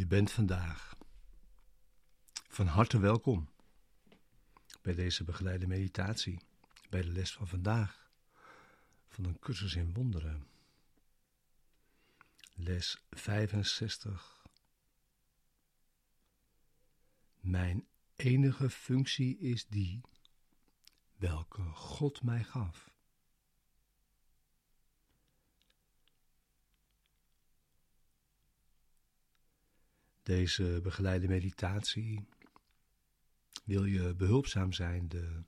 [0.00, 0.96] Je bent vandaag
[2.32, 3.50] van harte welkom
[4.82, 6.40] bij deze begeleide meditatie,
[6.88, 8.10] bij de les van vandaag
[9.08, 10.46] van een cursus in wonderen.
[12.54, 14.42] Les 65.
[17.40, 17.86] Mijn
[18.16, 20.00] enige functie is die
[21.16, 22.90] welke God mij gaf.
[30.30, 32.28] Deze begeleide meditatie
[33.64, 35.44] wil je behulpzaam zijn de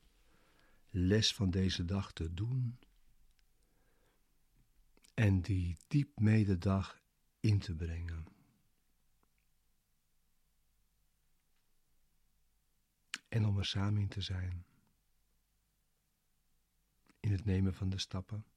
[0.90, 2.78] les van deze dag te doen
[5.14, 7.00] en die diep mededag
[7.40, 8.24] in te brengen.
[13.28, 14.66] En om er samen in te zijn.
[17.20, 18.51] In het nemen van de stappen.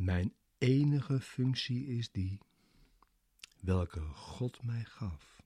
[0.00, 2.40] Mijn enige functie is die
[3.60, 5.42] welke God mij gaf.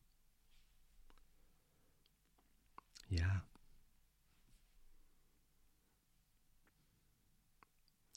[3.06, 3.46] Ja.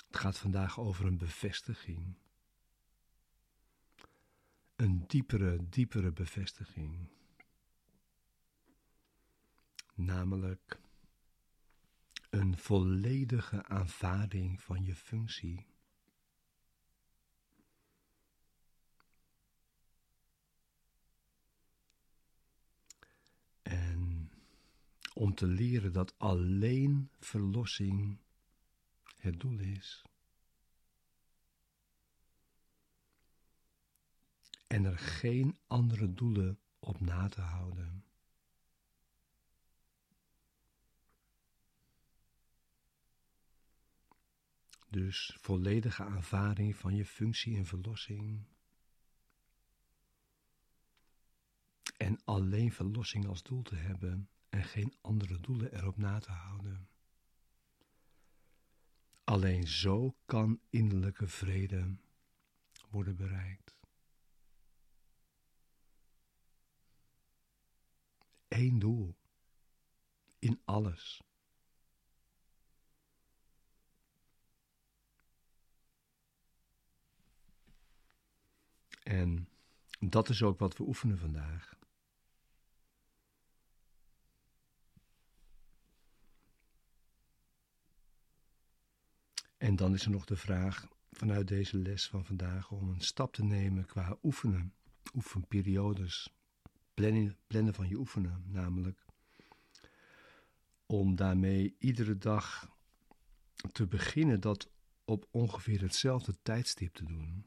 [0.08, 2.16] Het gaat vandaag over een bevestiging.
[4.76, 7.08] Een diepere, diepere bevestiging.
[9.94, 10.80] Namelijk
[12.30, 15.76] een volledige aanvaarding van je functie.
[25.18, 28.18] Om te leren dat alleen verlossing
[29.18, 30.06] het doel is.
[34.68, 38.06] En er geen andere doelen op na te houden.
[44.90, 48.46] Dus volledige aanvaarding van je functie en verlossing.
[51.98, 56.88] En alleen verlossing als doel te hebben en geen andere doelen erop na te houden.
[59.24, 61.96] Alleen zo kan innerlijke vrede
[62.90, 63.76] worden bereikt.
[68.48, 69.16] Eén doel
[70.40, 71.22] in alles.
[79.04, 79.50] En
[80.00, 81.76] dat is ook wat we oefenen vandaag.
[89.58, 93.34] En dan is er nog de vraag vanuit deze les van vandaag om een stap
[93.34, 94.74] te nemen qua oefenen,
[95.14, 96.34] oefenperiodes,
[96.94, 99.06] plannen, plannen van je oefenen, namelijk
[100.86, 102.76] om daarmee iedere dag
[103.72, 104.70] te beginnen dat
[105.06, 107.46] op ongeveer hetzelfde tijdstip te doen.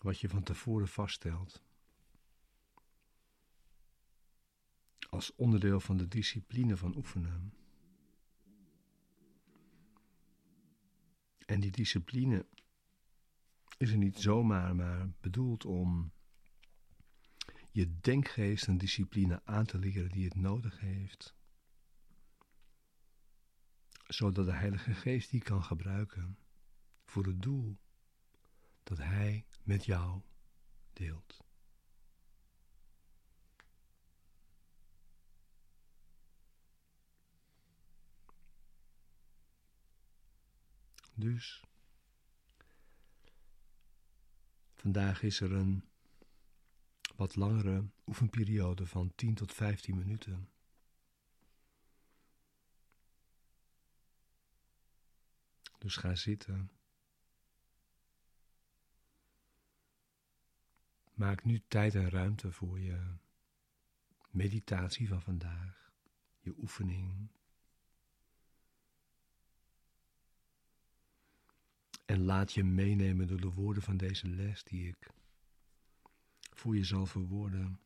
[0.00, 1.62] Wat je van tevoren vaststelt.
[5.10, 7.52] Als onderdeel van de discipline van oefenen.
[11.48, 12.46] En die discipline
[13.76, 16.12] is er niet zomaar, maar bedoeld om
[17.70, 21.34] je denkgeest een discipline aan te leren die het nodig heeft.
[24.06, 26.38] Zodat de Heilige Geest die kan gebruiken
[27.04, 27.78] voor het doel
[28.82, 30.20] dat Hij met jou
[30.92, 31.47] deelt.
[41.18, 41.64] Dus
[44.74, 45.84] vandaag is er een
[47.16, 50.48] wat langere oefenperiode van 10 tot 15 minuten.
[55.78, 56.70] Dus ga zitten.
[61.14, 63.14] Maak nu tijd en ruimte voor je
[64.30, 65.92] meditatie van vandaag,
[66.40, 67.37] je oefening.
[72.08, 75.10] En laat je meenemen door de woorden van deze les die ik
[76.52, 77.80] voor je zal verwoorden.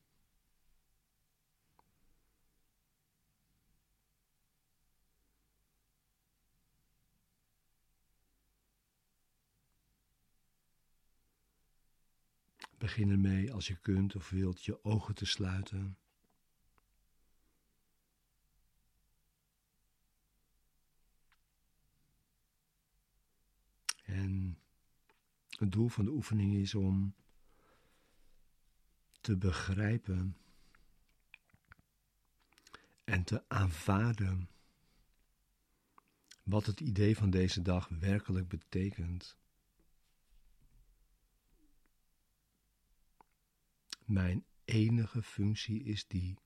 [12.78, 15.96] Begin ermee als je kunt of wilt je ogen te sluiten.
[24.12, 24.58] En
[25.62, 27.14] het doel van de oefening is om
[29.20, 30.36] te begrijpen
[33.04, 34.48] en te aanvaarden
[36.42, 39.38] wat het idee van deze dag werkelijk betekent.
[44.04, 46.38] Mijn enige functie is die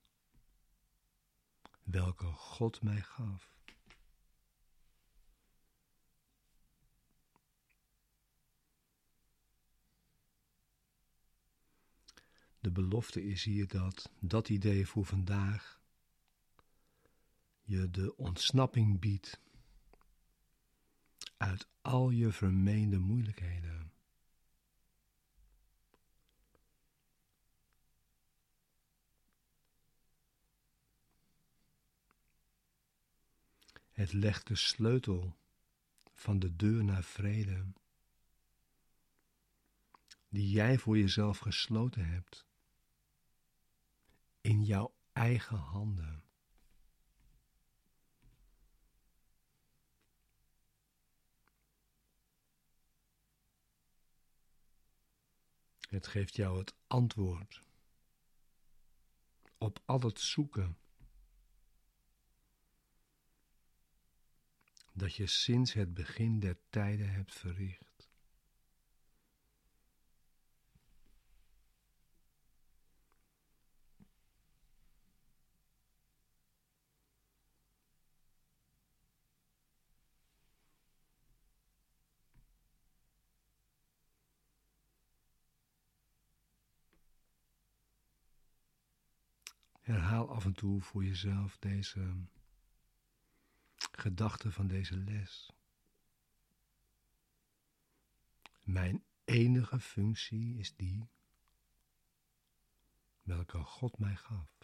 [1.83, 3.56] welke God mij gaf.
[12.67, 15.81] De belofte is hier dat dat idee voor vandaag
[17.63, 19.41] je de ontsnapping biedt
[21.37, 23.93] uit al je vermeende moeilijkheden.
[33.91, 35.37] Het legt de sleutel
[36.13, 37.67] van de deur naar vrede,
[40.29, 42.46] die jij voor jezelf gesloten hebt,
[44.47, 46.25] in jouw eigen handen.
[55.89, 57.63] Het geeft jou het antwoord
[59.59, 60.79] op al het zoeken
[64.93, 67.86] dat je sinds het begin der tijden hebt verricht.
[89.97, 92.27] Herhaal af en toe voor jezelf deze
[93.77, 95.53] gedachte van deze les.
[98.63, 101.09] Mijn enige functie is die
[103.23, 104.59] welke God mij gaf.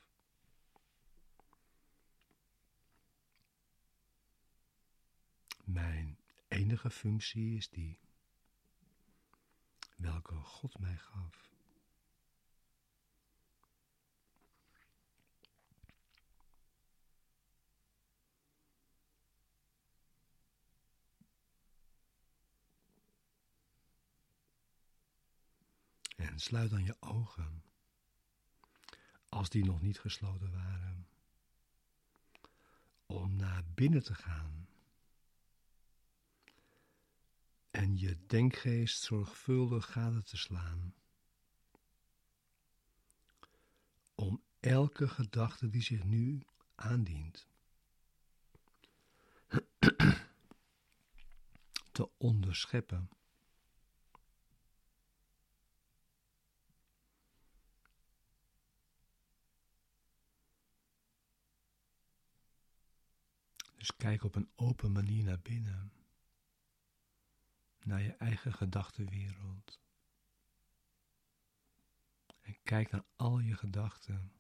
[5.65, 6.19] Mijn
[6.49, 7.99] enige functie is die
[9.97, 11.52] welke God mij gaf.
[26.33, 27.63] En sluit dan je ogen,
[29.29, 31.09] als die nog niet gesloten waren,
[33.07, 34.69] om naar binnen te gaan.
[37.71, 40.95] En je denkgeest zorgvuldig gade te slaan.
[44.15, 47.49] Om elke gedachte die zich nu aandient
[51.93, 53.11] te onderscheppen.
[63.83, 65.93] Dus kijk op een open manier naar binnen,
[67.83, 69.81] naar je eigen gedachtenwereld.
[72.41, 74.33] En kijk naar al je gedachten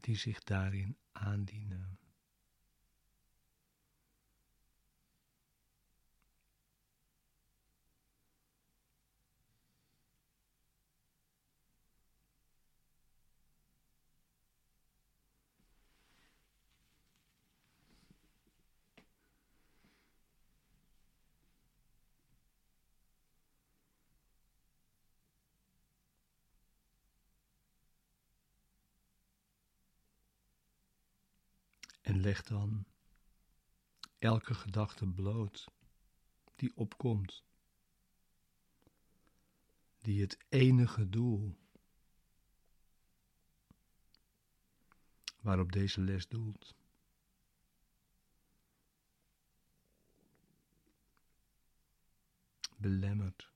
[0.00, 1.98] die zich daarin aandienen.
[32.04, 32.84] En leg dan
[34.18, 35.70] elke gedachte bloot
[36.56, 37.44] die opkomt,
[39.98, 41.56] die het enige doel
[45.40, 46.74] waarop deze les doelt.
[52.76, 53.52] Belemmert.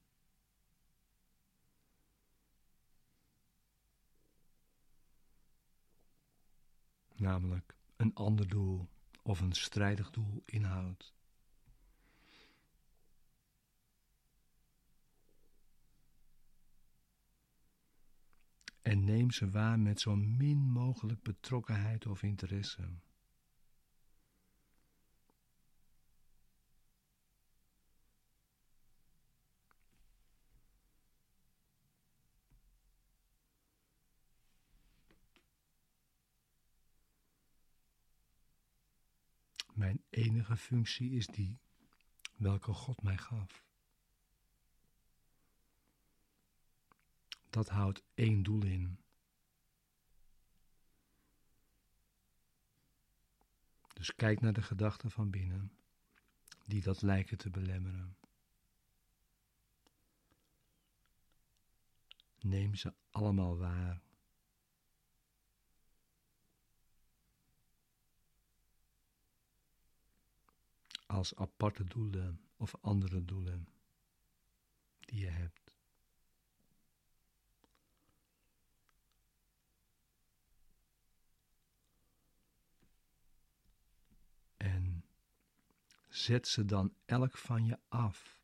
[7.14, 8.88] Namelijk een ander doel
[9.22, 11.14] of een strijdig doel inhoudt.
[18.82, 22.88] En neem ze waar met zo min mogelijk betrokkenheid of interesse.
[39.88, 41.58] Mijn enige functie is die
[42.36, 43.64] welke God mij gaf.
[47.50, 48.98] Dat houdt één doel in.
[53.92, 55.72] Dus kijk naar de gedachten van binnen,
[56.64, 58.16] die dat lijken te belemmeren.
[62.38, 64.02] Neem ze allemaal waar.
[71.08, 73.68] Als aparte doelen of andere doelen
[74.98, 75.74] die je hebt.
[84.56, 85.04] En
[86.08, 88.42] zet ze dan elk van je af.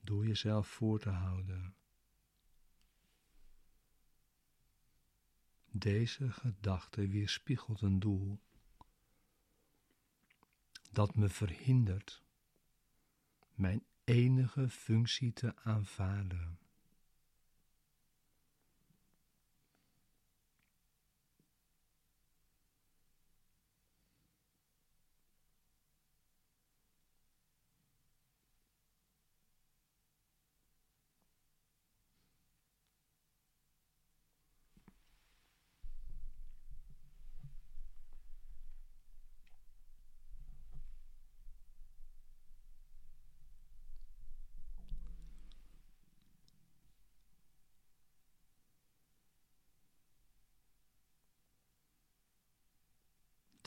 [0.00, 1.76] Door jezelf voor te houden.
[5.70, 8.40] Deze gedachte weerspiegelt een doel
[10.90, 12.22] dat me verhindert
[13.54, 16.58] mijn enige functie te aanvaarden.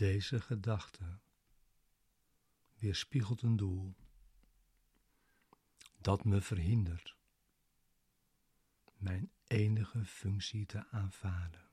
[0.02, 1.20] Deze gedachte
[2.80, 3.96] weerspiegelt een doel
[5.98, 7.16] dat me verhindert
[8.98, 11.70] mijn enige functie te aanvaarden.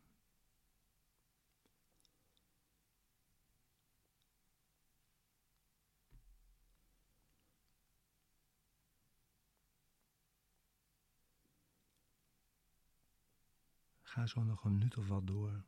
[14.03, 15.65] Ga zo nog een minuut of wat door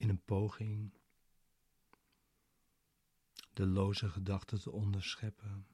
[0.00, 0.92] in een poging
[3.52, 5.66] de loze gedachten te onderscheppen.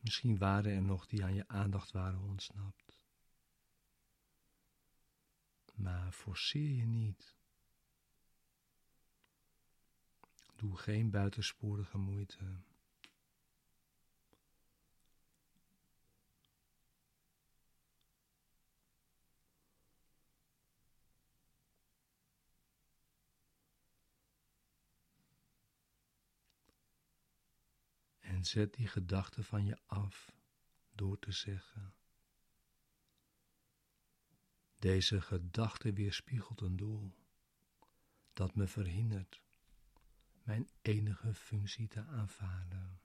[0.00, 2.98] Misschien waren er nog die aan je aandacht waren ontsnapt.
[5.74, 7.36] Maar forceer je niet.
[10.56, 12.62] Doe geen buitensporige moeite.
[28.44, 30.32] Zet die gedachte van je af
[30.94, 31.94] door te zeggen.
[34.78, 37.14] Deze gedachte weerspiegelt een doel
[38.32, 39.40] dat me verhindert
[40.42, 43.00] mijn enige functie te aanvaarden.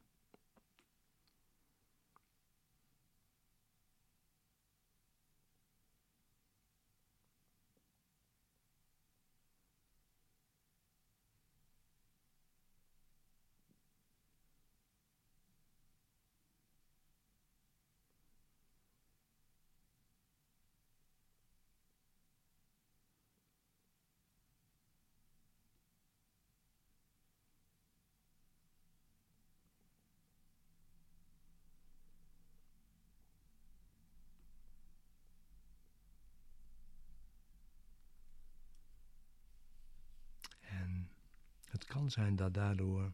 [41.90, 43.14] Kan zijn dat daardoor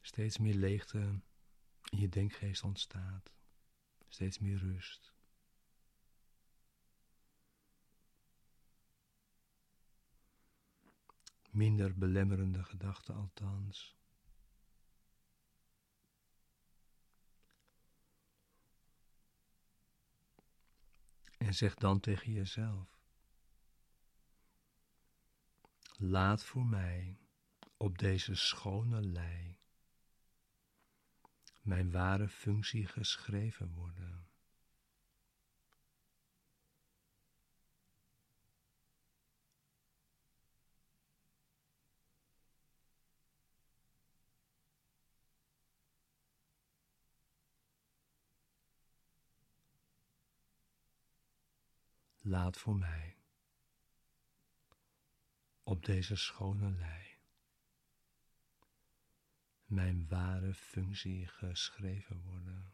[0.00, 0.98] steeds meer leegte
[1.90, 3.32] in je denkgeest ontstaat,
[4.08, 5.12] steeds meer rust.
[11.50, 13.96] Minder belemmerende gedachten althans.
[21.38, 22.98] En zeg dan tegen jezelf:
[25.96, 27.18] Laat voor mij
[27.82, 29.58] op deze schone lei
[31.60, 34.28] mijn ware functie geschreven worden.
[52.18, 53.16] Laat voor mij
[55.62, 57.09] op deze schone lei
[59.70, 62.72] mijn ware functie geschreven worden.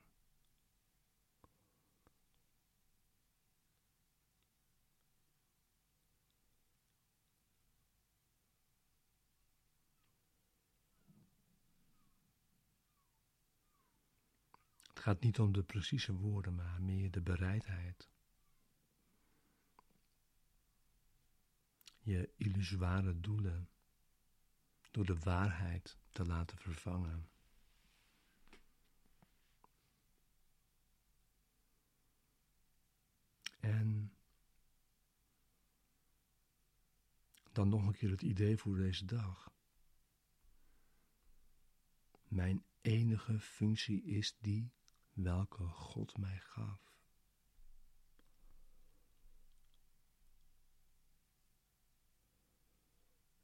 [14.82, 18.08] Het gaat niet om de precieze woorden, maar meer de bereidheid.
[21.98, 23.68] Je illusoire doelen
[24.96, 27.28] door de waarheid te laten vervangen.
[33.60, 34.12] En
[37.52, 39.50] dan nog een keer het idee voor deze dag.
[42.28, 44.72] Mijn enige functie is die
[45.12, 46.94] welke God mij gaf.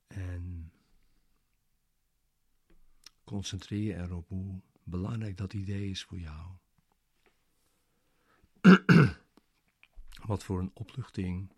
[0.07, 0.62] En
[3.33, 6.57] concentreer je erop hoe belangrijk dat idee is voor jou.
[10.31, 11.53] Wat voor een opluchting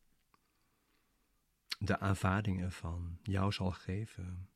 [1.78, 4.48] de aanvaarding ervan jou zal geven.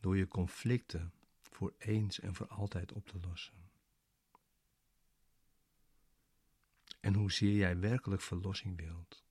[0.00, 3.70] Door je conflicten voor eens en voor altijd op te lossen.
[7.00, 9.24] En hoezeer jij werkelijk verlossing wilt.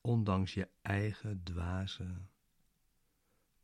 [0.00, 2.20] Ondanks je eigen dwaze,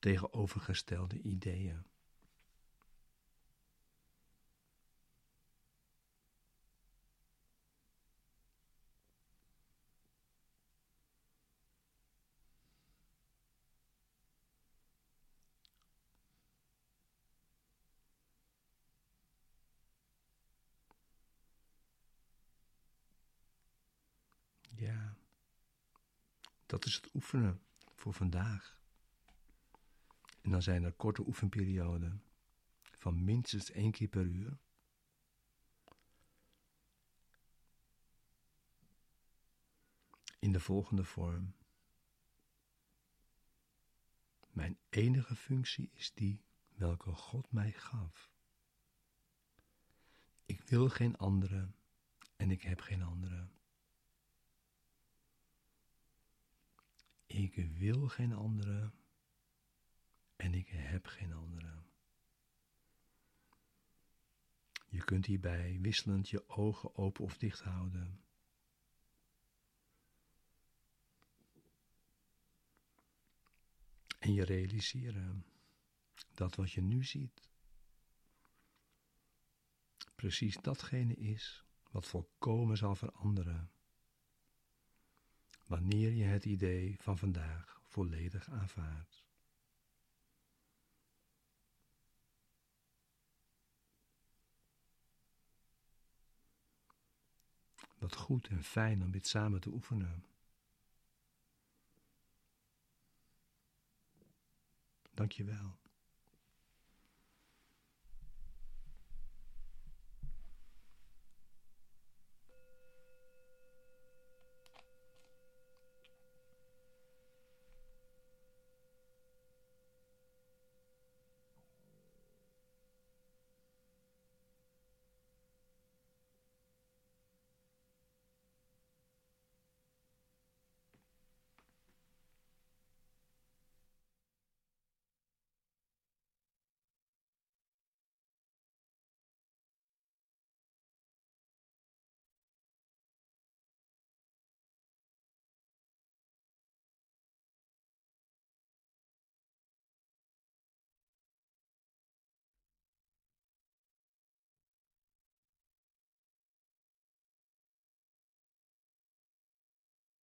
[0.04, 1.86] tegenovergestelde ideeën.
[24.70, 25.16] Ja,
[26.66, 27.60] dat is het oefenen
[27.94, 28.83] voor vandaag.
[30.44, 32.22] En dan zijn er korte oefenperioden
[32.82, 34.58] van minstens één keer per uur.
[40.38, 41.54] In de volgende vorm.
[44.50, 48.32] Mijn enige functie is die welke God mij gaf.
[50.46, 51.68] Ik wil geen andere
[52.36, 53.48] en ik heb geen andere.
[57.26, 58.92] Ik wil geen andere
[60.44, 61.82] en ik heb geen andere.
[64.88, 68.20] Je kunt hierbij wisselend je ogen open of dicht houden.
[74.18, 75.46] En je realiseren
[76.34, 77.50] dat wat je nu ziet,
[80.14, 83.70] precies datgene is wat volkomen zal veranderen
[85.66, 89.24] wanneer je het idee van vandaag volledig aanvaardt.
[98.04, 100.24] Wat goed en fijn om dit samen te oefenen.
[105.14, 105.78] Dank je wel.